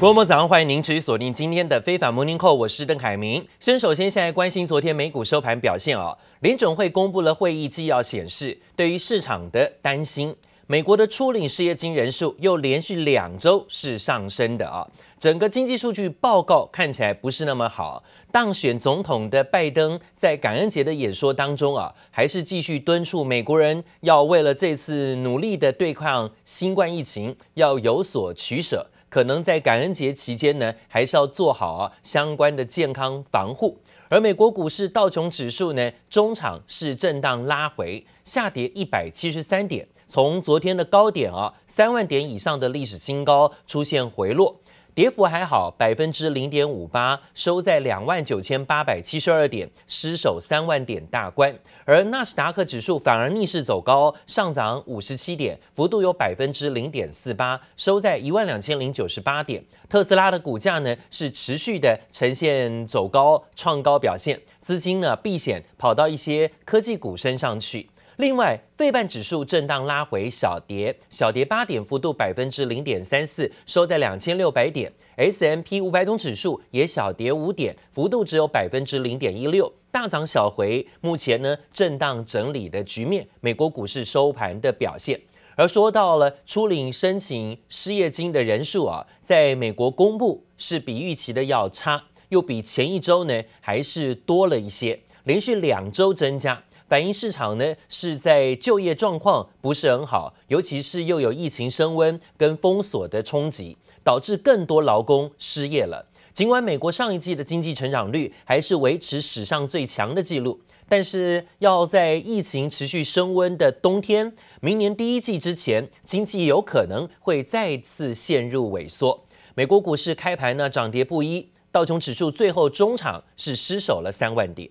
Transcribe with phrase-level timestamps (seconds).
[0.00, 3.44] 各位早上欢迎您持续锁定今天的非凡摩宁课我是邓凯明。
[3.58, 10.36] 先首先现在关心昨天美股收盘表现啊，联准会公布了会议纪要，显示对于市场的担心，
[10.68, 14.86] 美国的初领失业金人数又连续两周是上升的啊，
[15.18, 18.04] 整个经济数据报告看起来不是那么好。
[18.30, 28.86] 当选总统的拜登在感恩节的演说当中啊，还是继续敦促美国人要为了这次努力的对抗新冠疫情要有所取舍。
[29.08, 33.78] 可能在感恩节期间呢，还是要做好啊相关的健康防护。
[34.10, 44.60] 而美国股市道琼指数呢，中场是震荡拉回，下跌一百七十三点，从昨天的高点啊三万点以上的历史新高出现回落。
[44.98, 51.56] 跌幅还好，百分之零点五八，收在两万九千八百七十二点，失守三万点大关。
[51.84, 59.64] 而纳斯达克指数反而逆势走高，上涨五十七点，幅度有百分之零点四八，收在一万两千零九十八点。
[59.88, 67.88] 特斯拉的股价呢是持续的呈现走高创高表现，资金呢避险跑到一些科技股身上去。
[68.18, 74.92] 另外，费半指数震荡拉回，小跌，小跌八点，幅度百分之零点三四，收在两千六百点。
[75.14, 80.84] S M P 五百种指数也小跌五点，幅度只有百分之零点一六，大涨小回。
[81.00, 83.28] 目前呢，震荡整理的局面。
[83.40, 85.20] 美国股市收盘的表现，
[85.54, 96.64] 而说到了初领申请失业金的人数啊，在美国公布是比预期的要差，又比前一周呢还是多了一些，连续两周增加。
[96.88, 106.06] 反映市场呢是在就业状况不是很好，尤其是又有疫情升温跟封锁的冲击，导致更多劳工失业了。
[106.32, 119.24] 尽管美国上一季的经济成长率还是维持史上最强的记录，但是要在疫情持续升温的冬天，明年第一季之前，经济有可能会再次陷入萎缩。
[119.54, 124.70] 美国股市开盘呢涨跌不一，道琼指数最后中场是失守了三万点。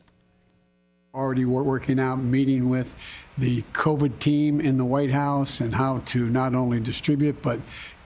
[1.17, 2.95] Already working out, meeting with
[3.37, 7.59] the COVID team in the White House and how to not only distribute, but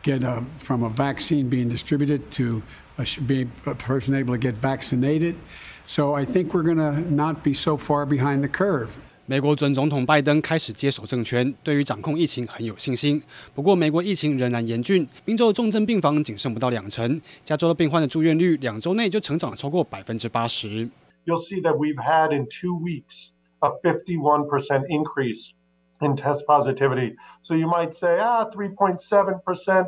[0.03, 2.63] get a, from a vaccine being distributed to
[2.99, 5.37] a, be a person able to get vaccinated.
[5.85, 8.91] So I think we're going to not be so far behind the curve.
[9.27, 13.23] 美国准总统拜登开始接手政权，对于掌控疫情很有信心。
[13.55, 20.89] 不过，美国疫情仍然严峻，宾州重症病房仅剩不到两成，加州的病患的住院率两周内就成长了超过百分之八十。
[21.26, 25.54] you'll see that we've had in two weeks a 51% increase
[26.02, 27.16] in test positivity.
[27.42, 29.42] So you might say, ah, 3.7%,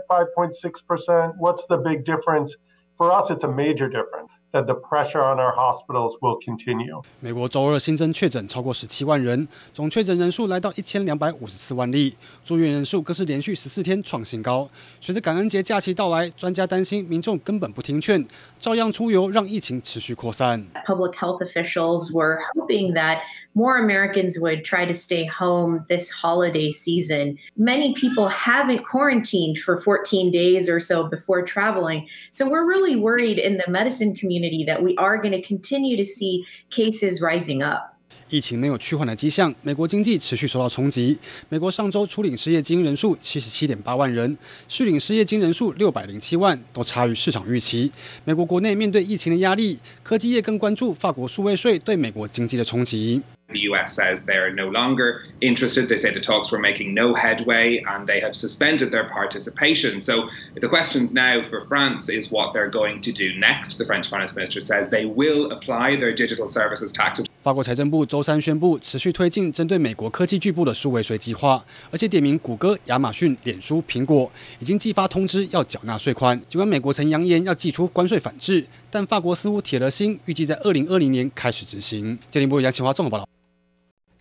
[0.09, 2.55] 5.6%, what's the big difference?
[2.95, 4.29] For us, it's a major difference.
[4.53, 7.03] That the pressure on our hospitals will continue.
[7.19, 12.16] 美国周二新增确诊超过十七万人，总确诊人数来到一千两百五十四万例，
[12.46, 14.69] 住院人数更是连续十四天创新高。
[15.02, 18.25] 随着感恩节假期到来，专家担心民众根本不听劝，
[18.59, 20.64] 照样出游，让疫情持续扩散。
[20.85, 23.18] Public health officials were hoping that
[23.54, 27.38] more Americans would try to stay home this holiday season.
[27.56, 33.38] Many people haven't quarantined for 14 days or so before traveling, so we're really worried
[33.38, 37.94] in the medicine community that we are going to continue to see cases rising up.
[38.31, 41.16] 疫情没有趋缓的迹象，美国经济持续受到冲击。
[41.48, 44.36] 美国上周初领失业金人数七十七点八万人，
[44.69, 47.91] 续领失业金人数六百零七万，都差于市场预期。
[48.26, 53.22] 美国国内面对疫情的压力，科技业更关注法国数位税对美国经济的冲击。
[53.53, 55.88] The US says they're no longer interested.
[55.88, 60.03] They say the talks were making no headway and they have suspended their participation.
[60.03, 60.28] So
[60.60, 63.78] the questions now for France is what they're going to do next.
[63.78, 67.25] The French finance minister says they will apply their digital services tax.
[67.41, 76.38] 法国财政部周三宣布，持续推进针对美国科技巨擘的数位税计划，而且点名谷歌、亚马逊、脸书、苹果已经寄发通知要缴纳税款。
[76.48, 83.26] 尽管美国曾扬言要祭出关税反制，但法国似乎铁了心，预计在二零二零年开始执行。《金陵报》杨启华综合报道。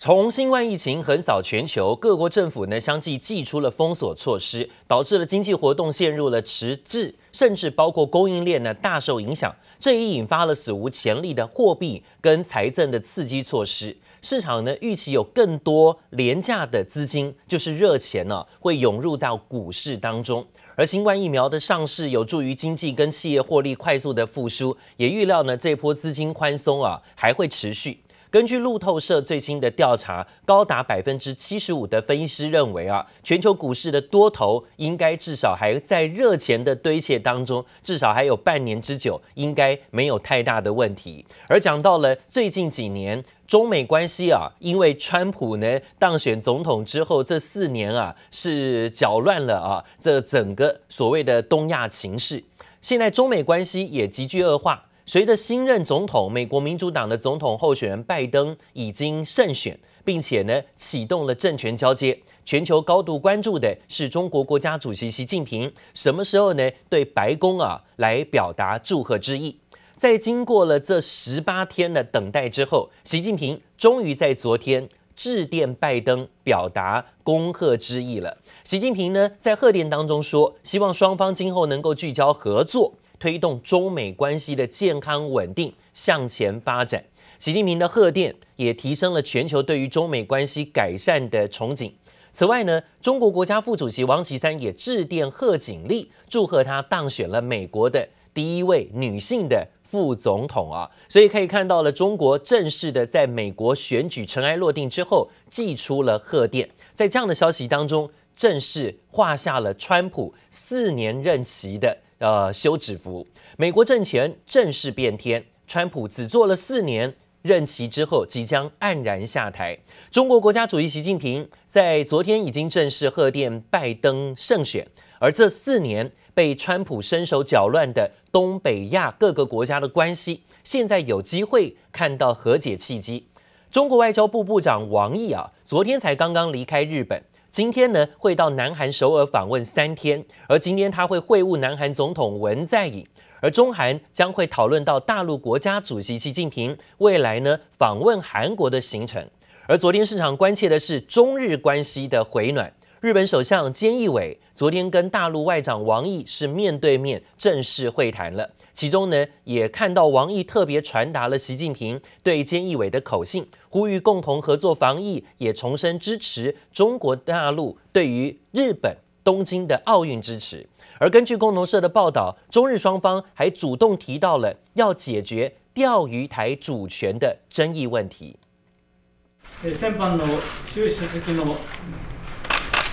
[0.04, 9.54] 从新冠疫情横扫全球，各国政府呢相继祭出了封锁措施，导致了经济活动陷入了迟滞，甚至包括供应链呢大受影响。
[9.78, 13.96] 这也引发了史无前例的货币跟财政的刺激措施。
[14.20, 20.44] 市场呢预期有更多廉价的资金，就是热钱呢会涌入到股市当中。
[20.74, 28.00] 而新冠疫苗的上市有助于经济跟企业获利快速的复苏，也预料呢这波资金宽松啊还会持续。
[28.32, 41.26] 根据路透社最新的调查，高达百分之七十五的分析师认为啊，全球股市的多头应该至少还在热钱的堆砌当中，至少还有半年之久，应该没有太大的问题。
[41.46, 52.42] 而讲到了最近几年中美关系啊，因为川普呢当选总统之后，这四年啊是搅乱了啊这整个所谓的东亚情势。
[52.80, 54.86] 现在中美关系也急剧恶化。
[55.12, 62.18] 随着新任总统，美国民主党的总统候选人拜登已经胜选，并且呢启动了政权交接。
[62.46, 69.58] 全球高度关注的是中国国家主席习近平什么时候呢对白宫啊来表达祝贺之意？
[69.94, 78.38] 在经过了这十八天的等待之后，习近平终于在昨天致电拜登，表达恭贺之意了。
[78.64, 82.94] 习近平呢在贺电当中说，希望双方今后能够聚焦合作。
[83.22, 87.04] 推动中美关系的健康稳定向前发展。
[87.38, 91.92] 习近平的贺电也提升了全球对于中美关系改善的憧憬。
[92.32, 100.90] 此外呢，中国国家副主席王岐山也致电贺锦丽，祝贺她当选了美国的第一位女性的副总统啊。
[101.08, 106.68] 所以可以看到了，中国正式的在美国选举尘埃落定之后，祭出了贺电。
[106.92, 111.98] 在这样的消息当中，正式画下了川普四年任期的。
[112.22, 113.26] 呃，休止符，
[113.56, 115.44] 美国政权正式变天。
[115.66, 119.76] 川普只做了四年任期之后，即将黯然下台。
[120.08, 124.86] 中国国家主席习近平在昨天已经正式贺电拜登胜选，
[125.18, 133.26] 而这四年被川普伸手搅乱的东北亚各个国家的关系，现在有机会看到和解契机。
[133.72, 137.24] 中国外交部部长王毅啊，昨天才刚刚离开日本。
[137.52, 143.06] 今天呢，会到南韩首尔访问三天，而今天他会会晤南韩总统文在寅，
[143.42, 149.28] 而中韩将会讨论到大陆国家主席习近平未来呢访问韩国的行程。
[149.66, 152.72] 而昨天市场关切的是中日关系的回暖。
[153.02, 170.68] 日本首相菅义伟昨天跟大陆外长王毅是面对面正式会谈了，其中呢也看到王毅特别传达了习近平对菅义伟的口信，呼吁共同合作防疫，也重申支持中国大陆对于日本东京的奥运支持。
[170.98, 178.36] 而根据共同社的报道，中日双方还主动提到了要解决钓鱼台主权的争议问题。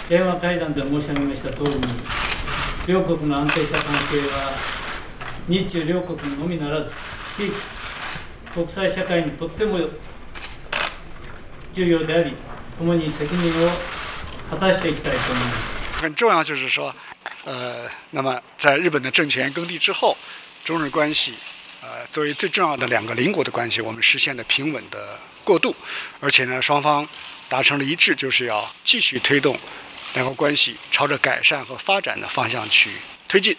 [0.08, 1.82] 电话会谈で申し上げました通りに、
[2.86, 4.52] 両国の安定した関系は
[5.48, 6.90] 日中両国のみならず、
[8.54, 9.78] 国际社会にとっても
[11.72, 12.34] 重要であり、
[12.78, 13.70] 共に责任を
[14.50, 16.02] 果たしていきたいと思います。
[16.02, 16.94] 很重要就是说，
[17.44, 20.16] 呃，那么在日本的政权更替之后，
[20.64, 21.32] 中日关系，
[21.80, 25.74] 呃，作为最重要的两个邻国的关系，我们实现了平稳的过渡，
[26.20, 27.08] 而且呢，双方
[27.48, 29.58] 达成了一致，就是要继续推动。
[30.15, 32.91] 两国关系朝着改善和发展的方向去
[33.27, 33.55] 推进。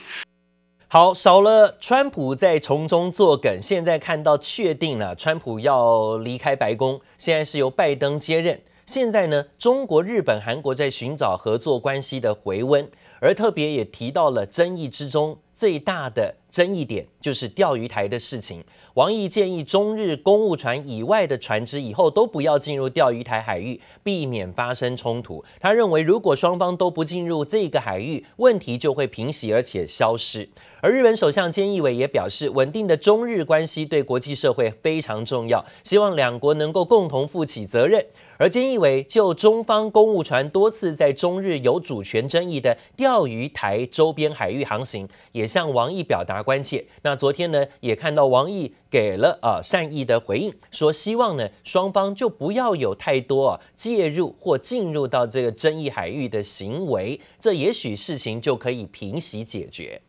[0.88, 8.60] 好，少了川普在从中作梗，现在看到确定了，川普要离开白宫，现在是由拜登接任。
[8.84, 18.64] 现在呢，中国、日本、韩国在寻找合作关系的回温，而特别也提到了争议之中最大的争议点，就是钓鱼台的事情。
[18.94, 25.44] 王毅建议中日公务船以外的船只以后都不要进入钓鱼台海域，避免发生冲突。
[25.60, 30.48] 他认为，如果双方都不进入这个海域，问题就会平息而且消失。
[30.80, 38.02] 而日本首相菅义伟也表示，稳定的中日关系对国际社会非常重要，希望两国能够共同负起责任。
[38.38, 46.86] 而菅义伟就中方公务船多次在中日有主权争议的钓鱼台周边海域航行，也向王毅表达关切。
[47.02, 60.00] 那昨天呢，也看到王毅给了啊善意的回应，说希望呢双方就不要有太多啊介入或进入到这个争议海域的行为，这也许事情就可以平息解决。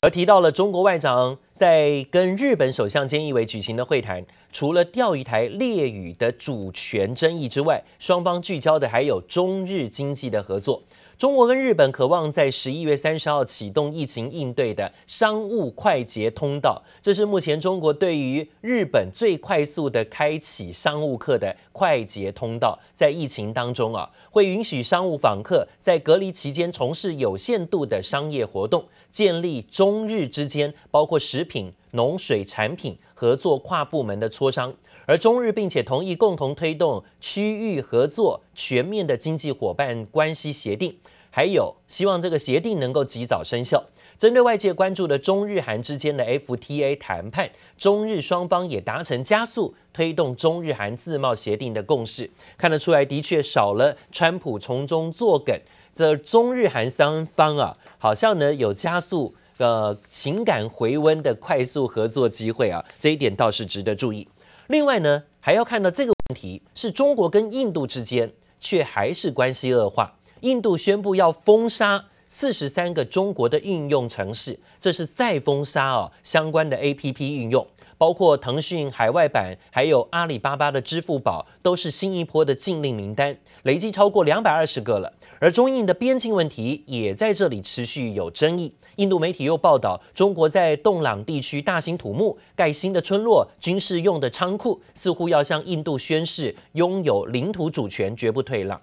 [0.00, 10.82] 而提到了中国外长在跟日本首相菅义伟举行的会谈，除了钓鱼台列屿的主权争议之外，双方聚焦的还有中日经济的合作。
[11.16, 22.76] 中国跟日本渴望在十一月三十号启动疫情应对的商务快捷通道，这是目前中国对于日本最快速的开启商务客的快捷通道。
[22.92, 34.74] 在疫情当中啊，会允许商务访客在隔离期间从事有限度的商业活动，建立中日之间包括食品、农水产品合作跨部门的磋商。
[35.06, 40.96] 而中日并且同意共同推动区域合作全面的经济伙伴关系协定，
[41.30, 43.84] 还有希望这个协定能够及早生效。
[44.16, 52.30] 针对外界关注的中日韩之间的 FTA 谈判，中日双方也达成加速推动中日韩自贸协定的共识。
[52.56, 55.60] 看得出来，的确少了川普从中作梗，
[55.92, 64.28] 这中日韩双方啊，好像呢有加速呃情感回温的快速合作机会啊，这一点倒是值得注意。
[64.68, 70.16] 另外呢，还要看到这个问题是中国跟印度之间却还是关系恶化。
[70.40, 77.66] 印度宣布要封杀四十三个中国的应用程式，这是再封杀哦相关的 APP 应用，
[77.98, 85.12] 包括腾讯海外版，还有阿里巴巴的支付宝，都是新一波的禁令名单，累计超过两百二十个了。
[85.44, 88.74] 而中印的边境问题也在这里持续有争议。
[88.96, 98.80] 印度媒体又报道，中国在洞朗地区大兴土木，盖新的村落、军事用的仓库，似乎要向印度宣示拥有领土主权，绝不退让。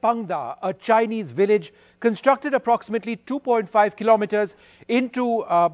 [0.00, 1.70] Pangda, a Chinese village
[2.00, 4.50] constructed approximately 2.5 kilometers
[4.86, 5.72] into uh,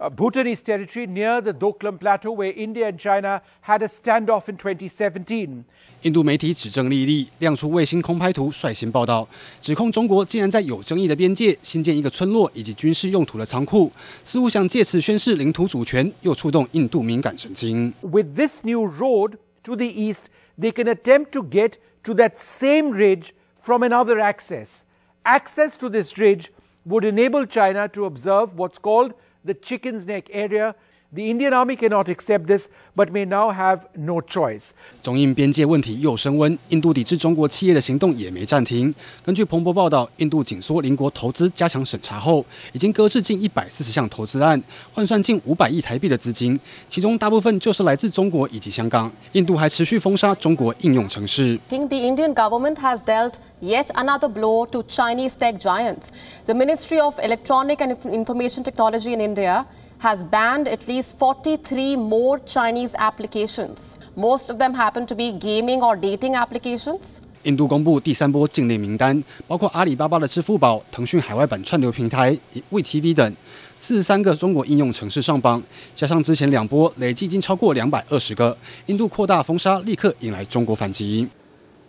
[0.00, 4.56] uh, Bhutanese territory near the Doklam Plateau, where India and China had a standoff in
[4.56, 5.64] 2017.
[6.02, 9.26] 印度媒体指证莉莉亮出卫星空拍图，率先报道，
[9.60, 13.90] 指控中国竟然在有争议的边界新建一个村落以及军事用途的仓库，
[14.24, 17.92] 似乎想借此宣示领土主权，又触动印度敏感神经。
[18.02, 20.26] With this new road to the east,
[20.60, 21.72] they can attempt to get
[22.04, 24.82] to that same ridge from another access.
[25.24, 26.50] Access to this ridge
[26.86, 30.75] would enable China to observe what's called the Chicken's Neck area.
[31.14, 34.70] The Indian Army cannot accept this, but may now have no choice.
[35.02, 38.92] 中印边界问题又升温，印度抵制中国企业的行动也没暂停。
[39.24, 44.60] 根据彭博报道，印度紧缩邻国投资，加强审查后，已经搁置近一百四十项投资案，
[44.92, 49.10] 换算近五百亿台币的资金，其中大部分就是来自中国以及香港。
[49.32, 51.58] 印度还持续封杀中国应用程式。
[51.68, 56.08] The Indian government has dealt yet another blow to Chinese tech giants.
[56.46, 59.64] The Ministry of Electronic and Information Technology in India
[60.01, 63.97] Has banned at least 43 more Chinese applications.
[64.15, 67.19] Most of them happen to be gaming or dating applications.
[67.43, 72.37] 印度公布第三波禁令名单，包括阿里巴巴的支付宝、腾讯海外版串流平台
[72.71, 73.35] WeTV 等
[73.79, 75.61] 四十三个中国应用城市上榜，
[75.95, 78.55] 加上之前两波，累计已经超过两百二十个。
[78.87, 81.27] 印度扩大封杀，立刻引来中国反击。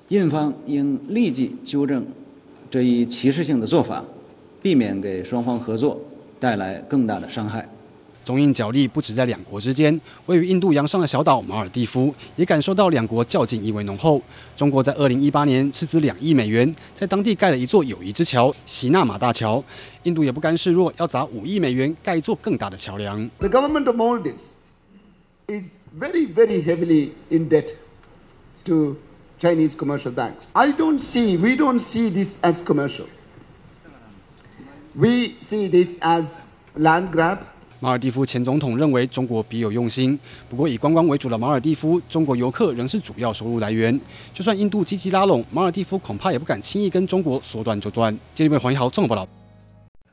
[0.09, 2.07] 印方应立即纠正
[2.71, 4.03] 这一歧视性的做法，
[4.63, 6.01] 避免给双方合作
[6.39, 7.67] 带来更大的伤害。
[8.25, 14.21] 中印角力不止在两国之间，位于印度洋上的小岛马尔地夫也感受到两国较劲意味浓厚。
[14.57, 19.63] 中国在二零一八年斥资两亿美元，在当地盖了一座友谊之桥——喜纳玛大桥。
[20.05, 23.29] 印度也不甘示弱，要砸五亿美元盖一座更大的桥梁。
[23.39, 24.53] The government of Maldives
[25.49, 27.71] is very, very heavily in debt
[28.65, 28.97] to
[29.39, 30.51] Chinese commercial banks.
[30.53, 33.07] I don't see, we don't see this as commercial.
[34.95, 36.43] We see this as
[36.77, 37.39] land grab.
[37.83, 40.17] 马尔地夫前总统认为中国别有用心，
[40.49, 44.01] 不过以观光为主的马尔地夫，中国游客仍是主要收入来源。
[44.33, 48.17] 就算印度积极拉拢，马尔地夫恐怕也不敢轻易跟中国说断就断。
[48.33, 49.29] 接下来黄一豪综合报道。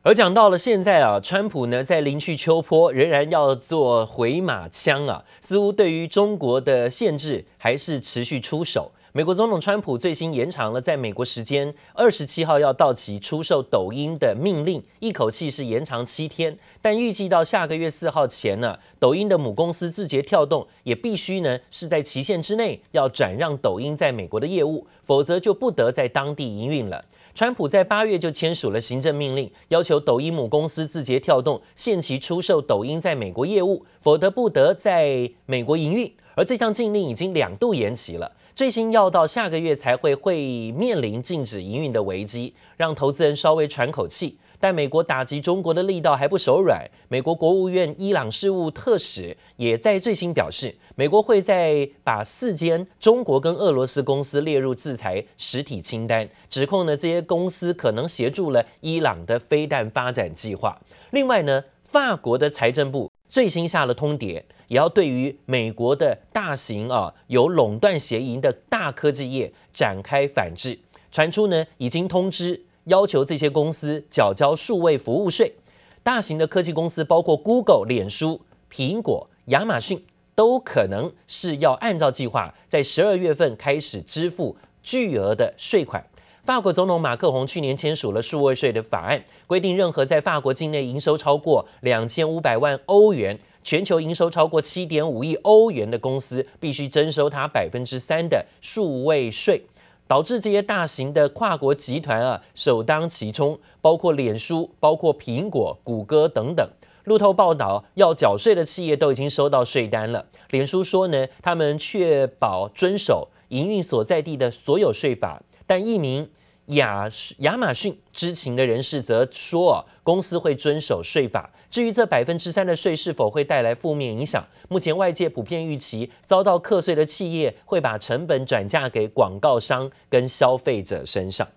[0.02, 8.92] 而讲到了现在啊，川普呢在临去秋波，仍然要做回马枪啊，似乎对于中国的限制还是持续出手。
[9.12, 16.56] 美国总统川普最新延长了在美国时间二十七号要到期出售抖音的命令，一口气是延长七天。
[16.80, 27.04] 但预计到下个月四号前呢，抖音的母公司字节跳动也必须呢是在期限之内要转让抖音在美国的业务，否则就不得在当地营运了。
[27.34, 36.14] 川普在八月就签署了行政命令，要求抖音母公司字节跳动限期出售抖音在美国业务，否则不得在美国营运。
[36.36, 38.32] 而这项禁令已经两度延期了。
[38.60, 44.38] 最新要到下个月才会会面临禁止营运的危机，让投资人稍微喘口气。
[44.60, 60.78] 但美国打击中国的力道还不手软，美国国务院伊朗事务特使也在最新表示，美国会再把四间中国跟俄罗斯公司列入制裁实体清单，指控呢这些公司可能协助了伊朗的飞弹发展计划。
[61.12, 64.44] 另外呢，法国的财政部最新下了通牒。
[64.68, 70.80] 也要对于美国的大型啊有垄断嫌疑的大科技业展开反制，
[71.12, 75.56] 传出呢已经通知要求这些公司缴交数位服务税。
[76.04, 80.06] 大型的科技公司包括 Google、脸书、苹果、亚马逊，
[80.36, 86.06] 都可能是要按照计划在十二月份开始支付巨额的税款。
[86.50, 93.40] 法国总统马克宏去年签署了数位税的法案，规定任何在法国境内营收超过两千五百万欧元。
[93.62, 99.62] 全球营收超过七点五亿欧元的公司，必须征收它百分之三的数位税，
[100.08, 106.68] 导致这些大型的跨国集团啊首当其冲，包括脸书、包括苹果、谷歌等等。
[107.04, 110.26] 路透报道，要缴税的企业都已经收到税单了。
[110.50, 116.28] 脸书说呢，他们确保遵守营运所在地的所有税法，但一名
[116.70, 117.10] 亚
[117.40, 121.52] 亚马逊知情的人士则说，公司会遵守税法。
[121.70, 131.48] 至于这百分之三的税是否会带来负面影响，目前外界普遍预期遭到课税的企业会把成本转嫁给广告商跟消费者身上。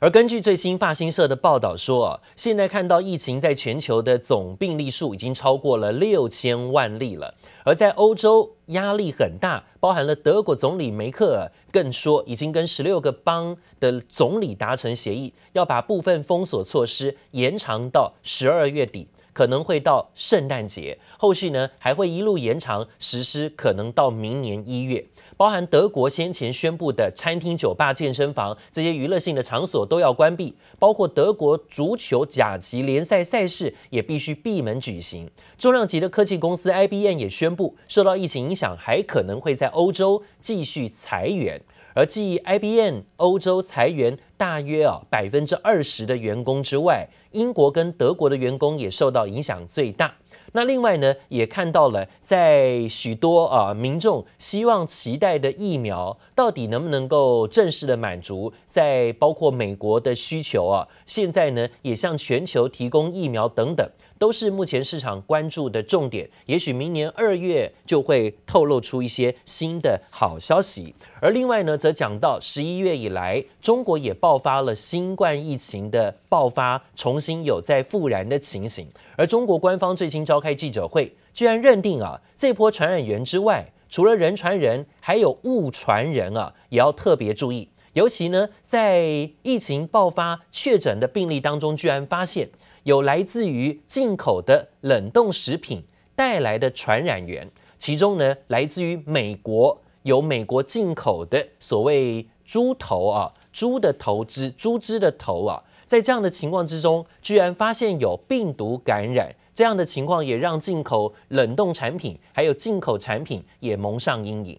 [0.00, 7.34] 而根据最新法新社的报道说，啊，现在看到疫情在全球的总病例数已经超过了六千万例了。
[7.64, 21.00] 而在欧洲压力很大，包含了德国总理梅克尔更说，已经跟十六个邦的总理达成协议，要把部分封锁措施延长到十二月底，可能会到圣诞节。
[21.18, 25.04] 后续呢还会一路延长实施，可能到明年一月。
[25.38, 35.30] 包含德国先前宣布的餐厅、酒吧、健身房这些娱乐性的场所都要关闭，包括德国足球甲级联赛赛事也必须闭门举行。
[35.56, 41.62] 重量级的科技公司 IBM 也宣布，受到疫情影响，还可能会在欧洲继续裁员。
[41.94, 50.14] 而继 IBM 欧洲裁员大约啊百分之二十的员工之外，英国跟德国的员工也受到影响最大。
[50.52, 60.86] 那另外呢，也看到了，在许多啊民众希望期待的疫苗，到底能不能够正式的满足在包括美国的需求啊？
[61.04, 63.90] 现在呢，也向全球提供疫苗等等。
[64.18, 70.94] 都是目前市场关注的重点，也许明年二月就会透露出一些新的好消息。
[71.20, 78.86] 而另外呢，则讲到十一月以来，中国也爆发了新冠疫情的爆发，重新有在复燃的情形。
[79.16, 87.68] 而中国官方最新召开记者会，居然认定啊，这波传染源之外，除了人传人，还有物传人啊，也要特别注意。
[87.94, 92.50] 尤其呢，在疫情爆发确诊的病例当中，居然发现。
[92.84, 114.56] 有来自于进口的冷冻食品带来的传染源，其中呢，来自于美国有美国进口的所谓猪头啊，猪的头汁，猪只的头啊，在这样的情况之中，居然发现有病毒感染，这样的情况也让进口冷冻产品还有进口产品也蒙上阴影。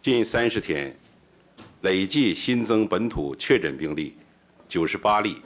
[0.00, 0.96] 近三十天
[1.80, 4.16] 累计新增本土确诊病例
[4.68, 5.42] 九十八例。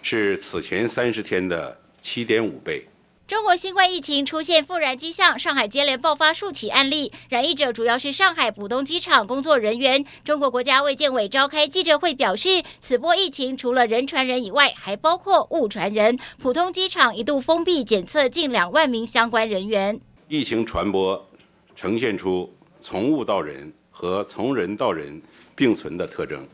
[0.00, 2.88] 是此前三十天的七点五倍。
[3.32, 10.04] 中国新冠疫情出现复燃迹象，上海接连爆发数起案例，染疫者主要是上海浦东机场工作人员。
[10.22, 16.18] 中国国家卫健委召开记者会表示，此波疫情除了人传人以外，还包括物传人。
[16.42, 19.98] 浦东机场一度封闭检测近两万名相关人员。
[20.28, 21.26] 疫情传播
[21.74, 25.22] 呈现出从物到人和从人到人
[25.56, 26.46] 并存的特征。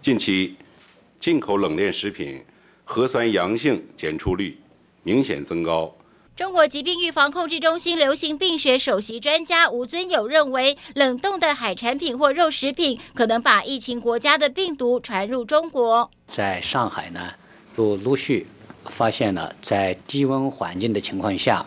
[0.00, 0.56] 近期。
[1.20, 2.42] 进口冷链食品
[2.84, 4.56] 核酸阳性检出率
[5.02, 5.94] 明显增高。
[6.36, 16.08] 中国疾病预防控制中心流行病学首席专家吴尊友认为，冷冻的海产品或肉食品可能把疫情国家的病毒传入中国。
[16.28, 17.34] 在上海呢，
[17.74, 18.46] 陆陆续
[18.84, 21.66] 发现了在低温环境的情况下，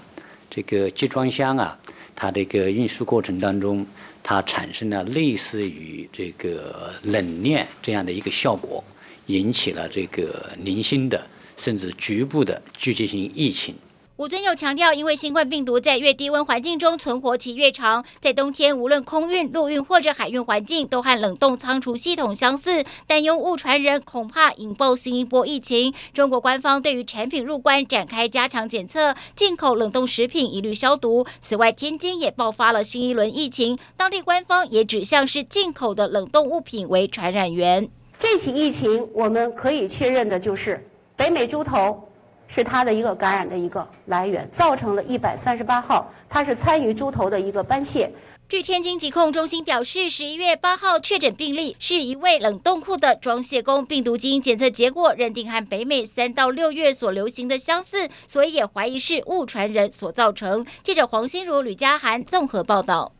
[0.49, 1.77] 这个集装箱啊，
[2.15, 3.85] 它这个运输过程当中，
[4.23, 8.81] 它产生了类似于这个冷链这样的一个效果。
[9.27, 13.75] 引起了这个零星的甚至局部的聚集性疫情。
[14.17, 25.91] 吴尊又强调，因为新冠病毒在越低温环境中存活期越长，在冬天无论空运、陆运或者海运环境都和冷冻仓储系统相似，担忧物传人恐怕引爆新一波疫情。
[26.13, 31.25] 中国官方对于产品入关展开加强检测，进口冷冻食品一律消毒。
[31.39, 37.89] 此外，天津也爆发了新一轮疫情，当地官方也指向是进口的冷冻物品为传染源。
[38.19, 40.87] 这起疫情，我们可以确认的就是，
[41.21, 42.09] 北美猪头
[42.47, 48.11] 是它的一个感染的一个来源，造成了一百三十八号，它是参与猪头的一个班谢。
[48.49, 60.65] 据天津疾控中心表示，十一月八号确诊病例是一位冷冻库的装卸工，病毒基因检测结果认定和北美三到六月所流行的相似，所以也怀疑是物传人所造成。
[60.81, 63.11] 记者黄心如、吕佳涵综合报道。